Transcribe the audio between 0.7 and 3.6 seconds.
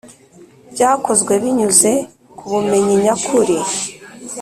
Byakozwe binyuze ku bumenyi nyakuri